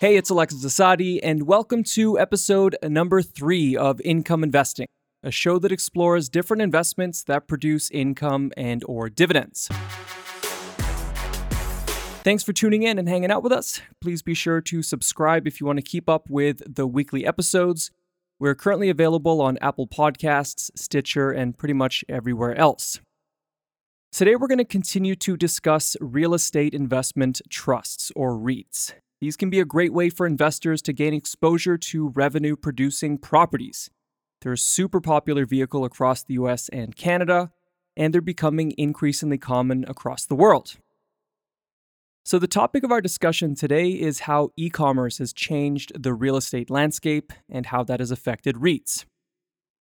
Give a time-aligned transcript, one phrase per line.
[0.00, 4.86] Hey, it's Alexis Asadi, and welcome to episode number three of Income Investing,
[5.22, 9.68] a show that explores different investments that produce income and or dividends.
[12.28, 13.80] Thanks for tuning in and hanging out with us.
[14.02, 17.90] Please be sure to subscribe if you want to keep up with the weekly episodes.
[18.38, 23.00] We're currently available on Apple Podcasts, Stitcher, and pretty much everywhere else.
[24.12, 28.92] Today, we're going to continue to discuss real estate investment trusts, or REITs.
[29.22, 33.88] These can be a great way for investors to gain exposure to revenue producing properties.
[34.42, 37.52] They're a super popular vehicle across the US and Canada,
[37.96, 40.76] and they're becoming increasingly common across the world.
[42.24, 46.36] So, the topic of our discussion today is how e commerce has changed the real
[46.36, 49.06] estate landscape and how that has affected REITs.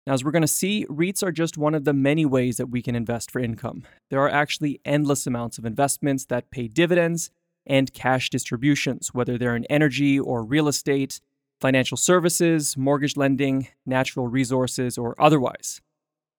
[0.06, 2.70] Now, as we're going to see, REITs are just one of the many ways that
[2.70, 3.84] we can invest for income.
[4.08, 7.30] There are actually endless amounts of investments that pay dividends
[7.66, 11.20] and cash distributions, whether they're in energy or real estate,
[11.60, 15.80] financial services, mortgage lending, natural resources, or otherwise.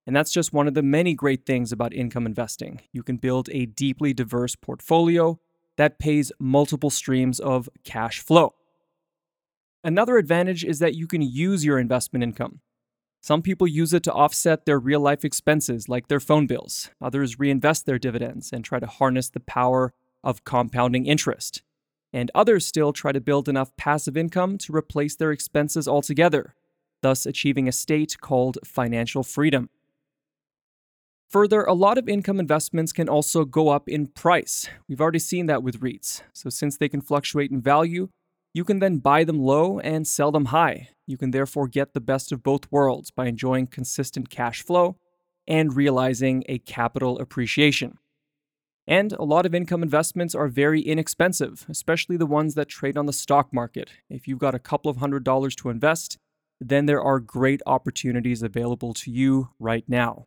[0.06, 2.80] And that's just one of the many great things about income investing.
[2.92, 5.38] You can build a deeply diverse portfolio
[5.76, 8.54] that pays multiple streams of cash flow.
[9.84, 12.60] Another advantage is that you can use your investment income.
[13.20, 16.90] Some people use it to offset their real life expenses, like their phone bills.
[17.00, 19.92] Others reinvest their dividends and try to harness the power
[20.24, 21.62] of compounding interest.
[22.12, 26.54] And others still try to build enough passive income to replace their expenses altogether,
[27.00, 29.70] thus achieving a state called financial freedom.
[31.32, 34.68] Further, a lot of income investments can also go up in price.
[34.86, 36.20] We've already seen that with REITs.
[36.34, 38.10] So, since they can fluctuate in value,
[38.52, 40.90] you can then buy them low and sell them high.
[41.06, 44.98] You can therefore get the best of both worlds by enjoying consistent cash flow
[45.48, 47.96] and realizing a capital appreciation.
[48.86, 53.06] And a lot of income investments are very inexpensive, especially the ones that trade on
[53.06, 53.90] the stock market.
[54.10, 56.18] If you've got a couple of hundred dollars to invest,
[56.60, 60.26] then there are great opportunities available to you right now.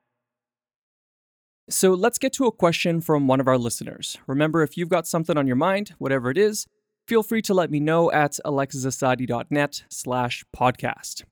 [1.69, 4.17] So let's get to a question from one of our listeners.
[4.27, 6.67] Remember, if you've got something on your mind, whatever it is,
[7.07, 11.23] feel free to let me know at alexisasadi.net slash podcast.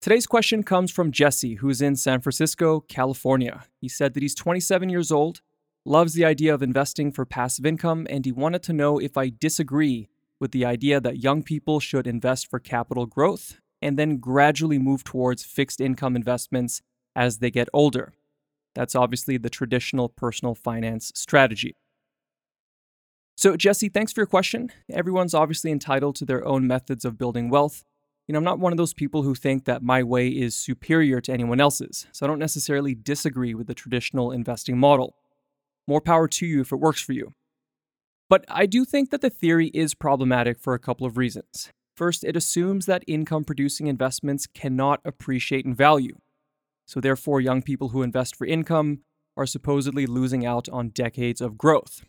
[0.00, 3.64] Today's question comes from Jesse, who's in San Francisco, California.
[3.80, 5.42] He said that he's 27 years old
[5.84, 9.30] loves the idea of investing for passive income, and he wanted to know if I
[9.30, 10.08] disagree
[10.40, 15.04] with the idea that young people should invest for capital growth and then gradually move
[15.04, 16.82] towards fixed income investments
[17.14, 18.12] as they get older.
[18.76, 21.74] That's obviously the traditional personal finance strategy.
[23.34, 24.70] So, Jesse, thanks for your question.
[24.92, 27.84] Everyone's obviously entitled to their own methods of building wealth.
[28.28, 31.22] You know, I'm not one of those people who think that my way is superior
[31.22, 35.16] to anyone else's, so I don't necessarily disagree with the traditional investing model.
[35.88, 37.32] More power to you if it works for you.
[38.28, 41.70] But I do think that the theory is problematic for a couple of reasons.
[41.96, 46.16] First, it assumes that income producing investments cannot appreciate in value.
[46.86, 49.00] So, therefore, young people who invest for income
[49.36, 52.04] are supposedly losing out on decades of growth.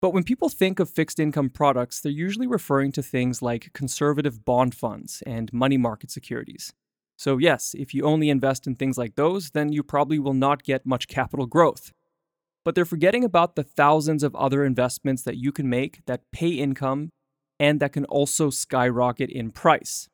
[0.00, 4.44] But when people think of fixed income products, they're usually referring to things like conservative
[4.44, 6.72] bond funds and money market securities.
[7.16, 10.62] So, yes, if you only invest in things like those, then you probably will not
[10.62, 11.92] get much capital growth
[12.64, 16.48] but they're forgetting about the thousands of other investments that you can make that pay
[16.48, 17.10] income
[17.60, 20.08] and that can also skyrocket in price.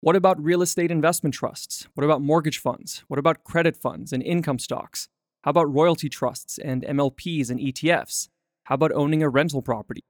[0.00, 1.88] What about real estate investment trusts?
[1.94, 3.04] What about mortgage funds?
[3.08, 5.08] What about credit funds and income stocks?
[5.42, 8.28] How about royalty trusts and MLPs and ETFs?
[8.64, 10.04] How about owning a rental property?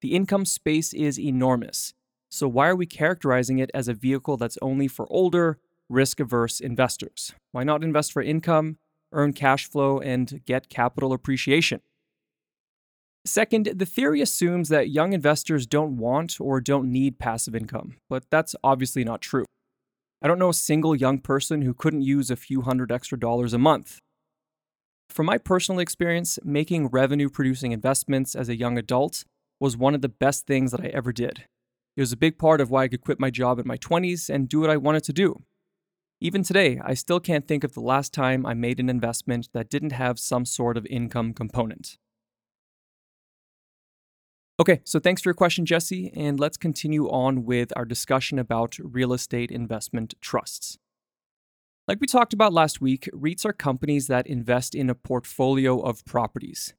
[0.00, 1.92] The income space is enormous.
[2.30, 5.58] So, why are we characterizing it as a vehicle that's only for older,
[5.88, 7.34] risk averse investors?
[7.52, 8.78] Why not invest for income
[9.12, 11.80] earn cash flow, and get capital appreciation.
[13.26, 18.24] Second, the theory assumes that young investors don't want or don't need passive income, but
[18.30, 19.44] that's obviously not true.
[20.22, 23.52] I don't know a single young person who couldn't use a few hundred extra dollars
[23.52, 23.98] a month.
[25.10, 29.24] From my personal experience, making revenue producing investments as a young adult
[29.58, 31.46] was one of the best things that I ever did.
[31.96, 34.30] It was a big part of why I could quit my job in my 20s
[34.30, 35.42] and do what I wanted to do.
[36.20, 39.68] Even today, I still can't think of the last time I made an investment that
[39.68, 41.98] didn't have some sort of income component.
[44.58, 48.78] Okay, so thanks for your question, Jesse, and let's continue on with our discussion about
[48.78, 50.78] real estate investment trusts.
[51.86, 56.06] Like we talked about last week, REITs are companies that invest in a portfolio of
[56.06, 56.72] properties.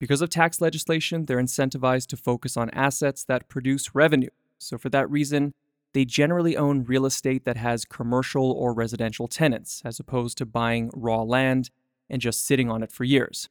[0.00, 4.88] Because of tax legislation, they're incentivized to focus on assets that produce revenue, so for
[4.88, 5.54] that reason,
[5.94, 10.90] they generally own real estate that has commercial or residential tenants, as opposed to buying
[10.92, 11.70] raw land
[12.10, 13.48] and just sitting on it for years.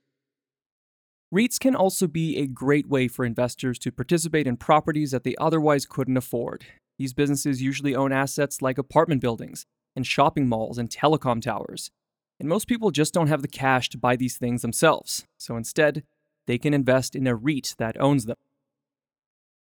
[1.33, 5.33] REITs can also be a great way for investors to participate in properties that they
[5.37, 6.65] otherwise couldn't afford.
[6.99, 11.89] These businesses usually own assets like apartment buildings and shopping malls and telecom towers.
[12.37, 15.23] And most people just don't have the cash to buy these things themselves.
[15.39, 16.03] So instead,
[16.47, 18.35] they can invest in a REIT that owns them.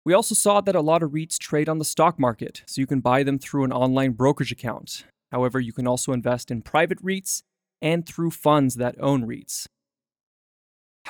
[0.02, 2.86] We also saw that a lot of REITs trade on the stock market, so you
[2.86, 5.04] can buy them through an online brokerage account.
[5.30, 7.42] However, you can also invest in private REITs
[7.82, 9.66] and through funds that own REITs.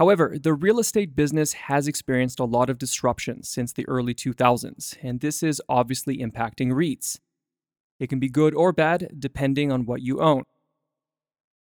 [0.00, 4.96] However, the real estate business has experienced a lot of disruption since the early 2000s,
[5.02, 7.18] and this is obviously impacting REITs.
[7.98, 10.44] It can be good or bad depending on what you own.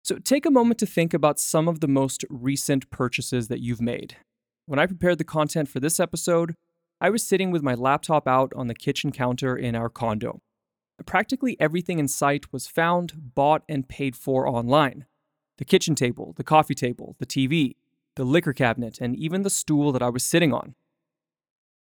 [0.04, 3.82] So take a moment to think about some of the most recent purchases that you've
[3.82, 4.18] made.
[4.68, 6.54] When I prepared the content for this episode,
[7.02, 10.40] I was sitting with my laptop out on the kitchen counter in our condo.
[11.08, 15.08] Practically everything in sight was found, bought, and paid for online
[15.58, 17.74] the kitchen table, the coffee table, the TV,
[18.16, 20.76] the liquor cabinet, and even the stool that I was sitting on.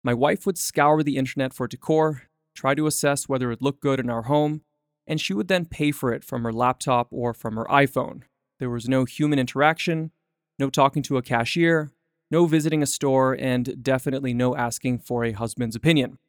[0.04, 2.24] My wife would scour the internet for decor,
[2.56, 4.62] try to assess whether it looked good in our home,
[5.08, 8.22] and she would then pay for it from her laptop or from her iPhone.
[8.60, 10.12] There was no human interaction,
[10.58, 11.92] no talking to a cashier,
[12.30, 16.20] no visiting a store, and definitely no asking for a husband's opinion.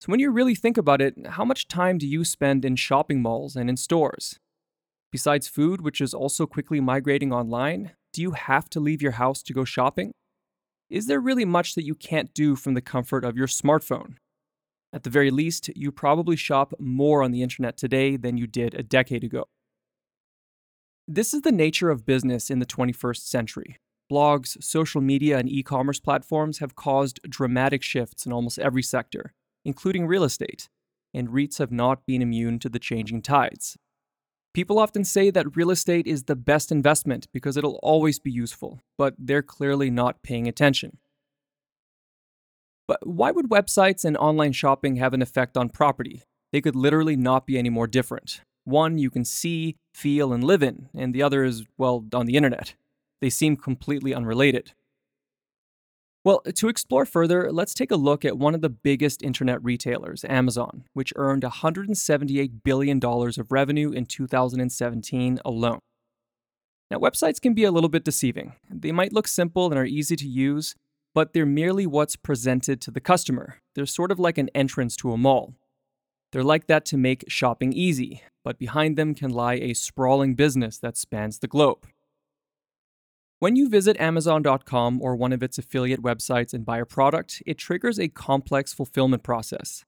[0.00, 3.22] So, when you really think about it, how much time do you spend in shopping
[3.22, 4.40] malls and in stores?
[5.12, 9.42] Besides food, which is also quickly migrating online, do you have to leave your house
[9.42, 10.12] to go shopping?
[10.90, 14.16] Is there really much that you can't do from the comfort of your smartphone?
[14.92, 18.74] At the very least, you probably shop more on the internet today than you did
[18.74, 19.44] a decade ago.
[21.08, 23.76] This is the nature of business in the 21st century.
[24.10, 29.32] Blogs, social media, and e commerce platforms have caused dramatic shifts in almost every sector,
[29.64, 30.68] including real estate,
[31.14, 33.78] and REITs have not been immune to the changing tides.
[34.54, 38.80] People often say that real estate is the best investment because it'll always be useful,
[38.98, 40.98] but they're clearly not paying attention.
[42.86, 46.24] But why would websites and online shopping have an effect on property?
[46.52, 48.42] They could literally not be any more different.
[48.64, 52.36] One you can see, feel, and live in, and the other is, well, on the
[52.36, 52.74] internet.
[53.22, 54.72] They seem completely unrelated.
[56.24, 60.24] Well, to explore further, let's take a look at one of the biggest internet retailers,
[60.28, 65.80] Amazon, which earned $178 billion of revenue in 2017 alone.
[66.92, 68.54] Now, websites can be a little bit deceiving.
[68.70, 70.76] They might look simple and are easy to use,
[71.12, 73.56] but they're merely what's presented to the customer.
[73.74, 75.54] They're sort of like an entrance to a mall.
[76.30, 80.78] They're like that to make shopping easy, but behind them can lie a sprawling business
[80.78, 81.86] that spans the globe.
[83.42, 87.58] When you visit Amazon.com or one of its affiliate websites and buy a product, it
[87.58, 89.84] triggers a complex fulfillment process.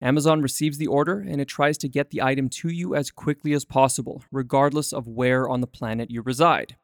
[0.00, 3.52] Amazon receives the order and it tries to get the item to you as quickly
[3.52, 6.76] as possible, regardless of where on the planet you reside.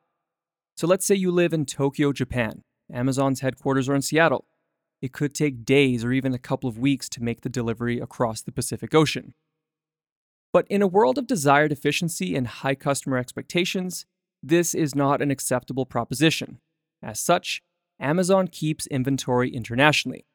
[0.77, 2.65] So let's say you live in Tokyo, Japan.
[2.93, 4.45] Amazon's headquarters are in Seattle.
[5.01, 8.43] It could take days or even a couple of weeks to make the delivery across
[8.43, 9.33] the Pacific Ocean.
[10.53, 14.05] But in a world of desired efficiency and high customer expectations,
[14.49, 16.59] this is not an acceptable proposition.
[17.03, 17.63] As such,
[18.01, 20.27] Amazon keeps inventory internationally.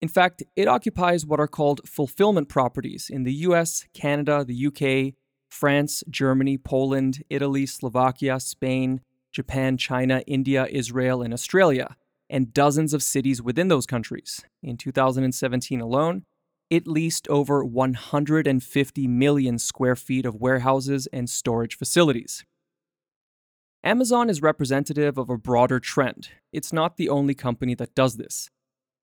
[0.00, 5.14] In fact, it occupies what are called fulfillment properties in the US, Canada, the UK,
[5.48, 9.00] France, Germany, Poland, Italy, Slovakia, Spain,
[9.30, 11.96] Japan, China, India, Israel, and Australia,
[12.28, 14.40] and dozens of cities within those countries.
[14.62, 16.24] In 2017 alone,
[16.68, 22.44] it leased over 150 million square feet of warehouses and storage facilities.
[23.84, 26.28] Amazon is representative of a broader trend.
[26.52, 28.48] It's not the only company that does this.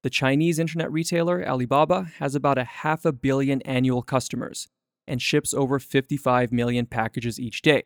[0.04, 4.70] The Chinese internet retailer Alibaba has about a half a billion annual customers
[5.06, 7.84] and ships over 55 million packages each day.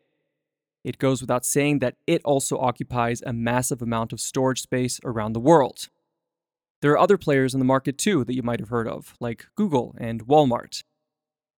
[0.84, 5.32] It goes without saying that it also occupies a massive amount of storage space around
[5.32, 5.88] the world.
[6.80, 9.46] There are other players in the market too that you might have heard of, like
[9.56, 10.84] Google and Walmart.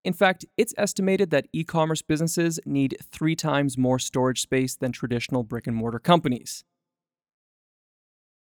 [0.07, 4.93] In fact, it's estimated that e commerce businesses need three times more storage space than
[4.93, 6.63] traditional brick and mortar companies.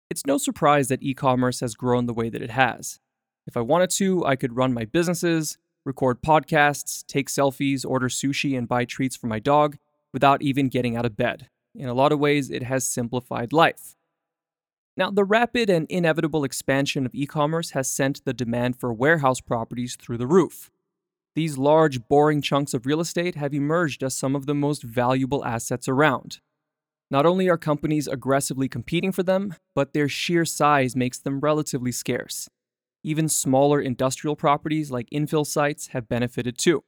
[0.08, 2.98] It's no surprise that e commerce has grown the way that it has.
[3.46, 8.56] If I wanted to, I could run my businesses, record podcasts, take selfies, order sushi,
[8.56, 9.76] and buy treats for my dog
[10.14, 11.50] without even getting out of bed.
[11.74, 13.96] In a lot of ways, it has simplified life.
[14.96, 19.42] Now, the rapid and inevitable expansion of e commerce has sent the demand for warehouse
[19.42, 20.70] properties through the roof.
[21.34, 25.44] These large, boring chunks of real estate have emerged as some of the most valuable
[25.44, 26.40] assets around.
[27.10, 31.92] Not only are companies aggressively competing for them, but their sheer size makes them relatively
[31.92, 32.48] scarce.
[33.02, 36.84] Even smaller industrial properties like infill sites have benefited too.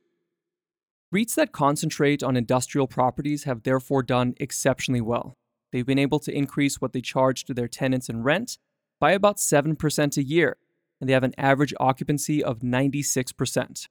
[1.13, 5.35] REITs that concentrate on industrial properties have therefore done exceptionally well.
[5.71, 8.59] They've been able to increase what they charge to their tenants in rent
[9.01, 10.57] by about 7% a year,
[11.01, 13.89] and they have an average occupancy of 96%.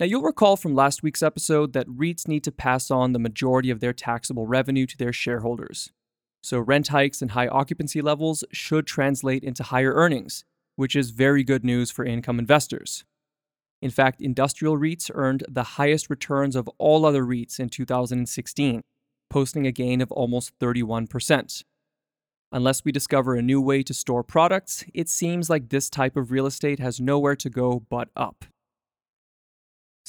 [0.00, 3.68] Now, you'll recall from last week's episode that REITs need to pass on the majority
[3.68, 5.92] of their taxable revenue to their shareholders.
[6.42, 11.44] So, rent hikes and high occupancy levels should translate into higher earnings, which is very
[11.44, 13.04] good news for income investors.
[13.82, 18.80] In fact, industrial REITs earned the highest returns of all other REITs in 2016,
[19.28, 21.62] posting a gain of almost 31%.
[22.52, 26.30] Unless we discover a new way to store products, it seems like this type of
[26.30, 28.46] real estate has nowhere to go but up.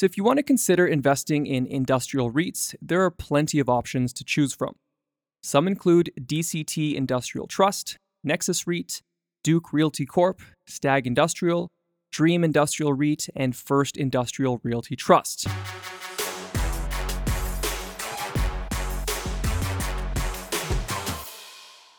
[0.01, 4.11] So, if you want to consider investing in industrial REITs, there are plenty of options
[4.13, 4.73] to choose from.
[5.43, 9.03] Some include DCT Industrial Trust, Nexus REIT,
[9.43, 11.69] Duke Realty Corp, Stag Industrial,
[12.11, 15.45] Dream Industrial REIT, and First Industrial Realty Trust.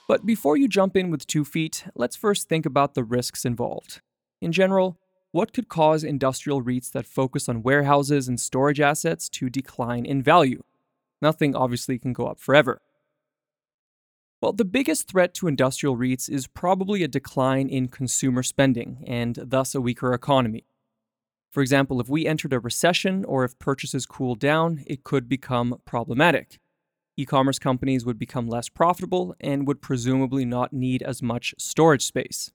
[0.09, 4.00] But before you jump in with two feet, let's first think about the risks involved.
[4.40, 4.99] In general,
[5.32, 10.22] what could cause industrial REITs that focus on warehouses and storage assets to decline in
[10.22, 10.62] value?
[11.20, 12.80] Nothing obviously can go up forever.
[14.40, 19.38] Well, the biggest threat to industrial REITs is probably a decline in consumer spending and
[19.42, 20.64] thus a weaker economy.
[21.50, 25.80] For example, if we entered a recession or if purchases cooled down, it could become
[25.84, 26.58] problematic
[27.16, 32.04] e commerce companies would become less profitable and would presumably not need as much storage
[32.04, 32.52] space.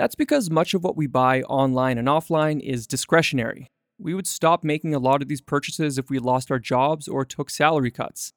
[0.00, 3.70] That's because much of what we buy online and offline is discretionary.
[3.98, 7.22] We would stop making a lot of these purchases if we lost our jobs or
[7.26, 8.32] took salary cuts.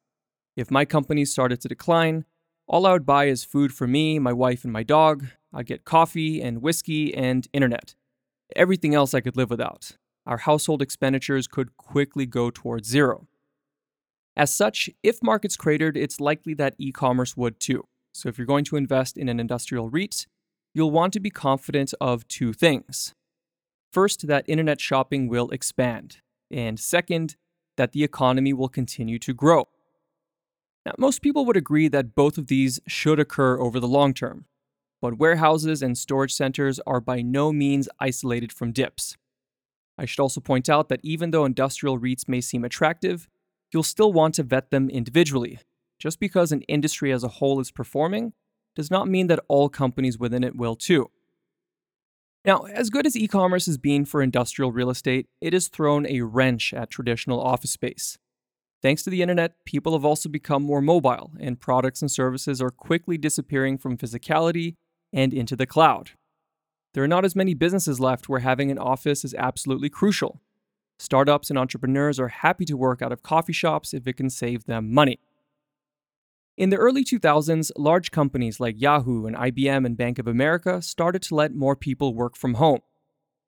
[0.57, 2.25] If my company started to decline,
[2.67, 5.27] all I would buy is food for me, my wife, and my dog.
[5.53, 7.95] I'd get coffee and whiskey and internet.
[8.57, 9.95] Everything else I could live without.
[10.25, 13.25] Our household expenditures could quickly go towards zero.
[14.35, 17.85] As such, if markets cratered, it's likely that e commerce would too.
[18.13, 20.27] So if you're going to invest in an industrial REIT,
[20.73, 23.13] you'll want to be confident of two things.
[23.91, 26.17] First, that internet shopping will expand.
[26.49, 27.35] And second,
[27.77, 29.67] that the economy will continue to grow.
[30.85, 34.45] Now, most people would agree that both of these should occur over the long term.
[35.01, 39.17] But warehouses and storage centers are by no means isolated from dips.
[39.97, 43.27] I should also point out that even though industrial REITs may seem attractive,
[43.71, 45.59] you'll still want to vet them individually.
[45.99, 48.33] Just because an industry as a whole is performing
[48.75, 51.09] does not mean that all companies within it will too.
[52.45, 56.05] Now, as good as e commerce has been for industrial real estate, it has thrown
[56.07, 58.17] a wrench at traditional office space.
[58.81, 62.69] Thanks to the internet, people have also become more mobile, and products and services are
[62.69, 64.75] quickly disappearing from physicality
[65.13, 66.11] and into the cloud.
[66.93, 70.41] There are not as many businesses left where having an office is absolutely crucial.
[70.99, 74.65] Startups and entrepreneurs are happy to work out of coffee shops if it can save
[74.65, 75.19] them money.
[76.55, 81.23] In the early 2000s, large companies like Yahoo and IBM and Bank of America started
[81.23, 82.81] to let more people work from home.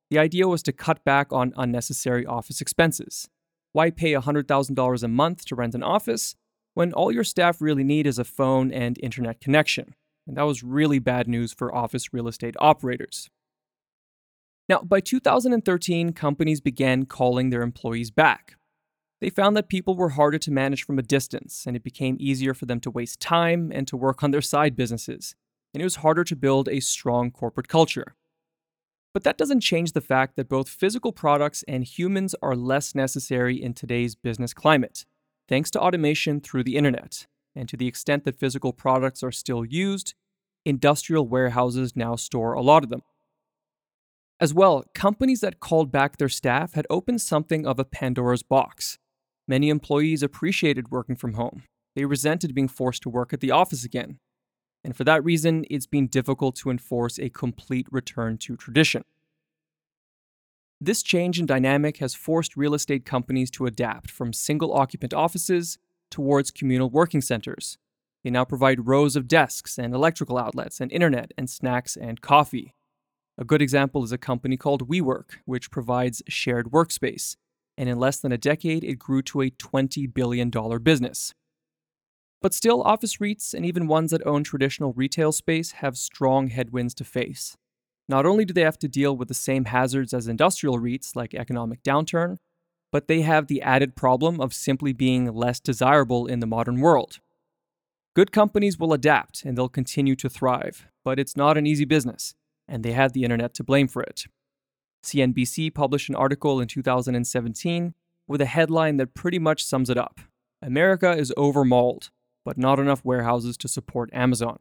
[0.10, 3.30] The idea was to cut back on unnecessary office expenses.
[3.74, 6.36] Why pay $100,000 a month to rent an office
[6.74, 9.94] when all your staff really need is a phone and internet connection?
[10.26, 13.30] And that was really bad news for office real estate operators.
[14.68, 18.55] Now, by 2013, companies began calling their employees back.
[19.26, 22.54] They found that people were harder to manage from a distance, and it became easier
[22.54, 25.34] for them to waste time and to work on their side businesses,
[25.74, 28.14] and it was harder to build a strong corporate culture.
[29.16, 33.60] But that doesn't change the fact that both physical products and humans are less necessary
[33.60, 35.08] in today's business climate,
[35.50, 37.26] thanks to automation through the internet.
[37.56, 40.14] And to the extent that physical products are still used,
[40.66, 43.02] industrial warehouses now store a lot of them.
[44.40, 49.00] As well, companies that called back their staff had opened something of a Pandora's box.
[49.48, 51.64] Many employees appreciated working from home.
[51.96, 54.18] They resented being forced to work at the office again.
[54.84, 59.04] And for that reason, it's been difficult to enforce a complete return to tradition.
[60.82, 65.78] This change in dynamic has forced real estate companies to adapt from single occupant offices
[66.12, 67.78] towards communal working centers.
[68.24, 72.74] They now provide rows of desks and electrical outlets and internet and snacks and coffee.
[73.38, 77.36] A good example is a company called WeWork, which provides shared workspace,
[77.78, 80.50] and in less than a decade, it grew to a $20 billion
[80.82, 81.34] business.
[82.42, 86.94] But still, office REITs and even ones that own traditional retail space have strong headwinds
[86.96, 87.58] to face.
[88.08, 91.34] Not only do they have to deal with the same hazards as industrial REITs, like
[91.34, 92.38] economic downturn,
[92.92, 97.20] but they have the added problem of simply being less desirable in the modern world.
[98.16, 102.36] Good companies will adapt and they'll continue to thrive, but it's not an easy business
[102.68, 104.26] and they have the internet to blame for it.
[105.06, 107.94] CNBC published an article in 2017
[108.28, 110.20] with a headline that pretty much sums it up
[110.62, 112.10] America is overmalled,
[112.44, 114.60] but not enough warehouses to support Amazon.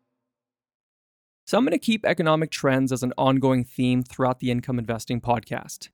[1.46, 5.20] So I'm going to keep economic trends as an ongoing theme throughout the Income Investing
[5.20, 5.88] podcast.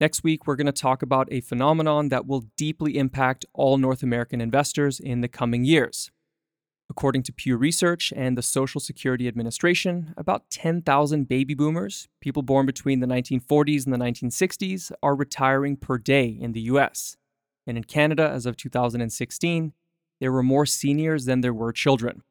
[0.00, 4.02] Next week, we're going to talk about a phenomenon that will deeply impact all North
[4.02, 6.10] American investors in the coming years.
[6.90, 12.64] According to Pew Research and the Social Security Administration, about 10,000 baby boomers, people born
[12.64, 17.16] between the 1940s and the 1960s, are retiring per day in the US.
[17.66, 19.72] And in Canada, as of 2016,
[20.20, 22.22] there were more seniors than there were children.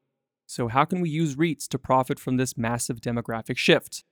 [0.48, 4.04] So, how can we use REITs to profit from this massive demographic shift?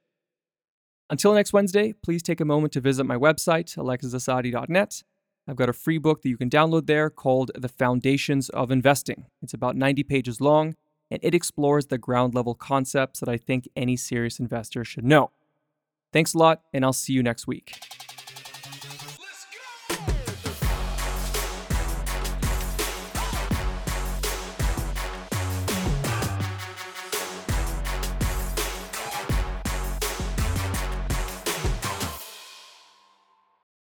[1.10, 5.04] Until next Wednesday, please take a moment to visit my website, alexisasadi.net.
[5.48, 9.26] I've got a free book that you can download there called The Foundations of Investing.
[9.44, 10.76] It's about 90 pages long,
[11.12, 15.32] and it explores the ground level concepts that I think any serious investor should know.
[16.12, 17.78] Thanks a lot, and I'll see you next week.